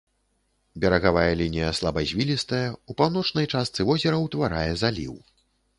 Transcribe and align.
Берагавая 0.85 1.25
лінія 1.41 1.69
слабазвілістая, 1.81 2.65
у 2.93 2.97
паўночнай 3.03 3.45
частцы 3.53 3.79
возера 3.93 4.17
ўтварае 4.27 4.69
заліў. 4.87 5.13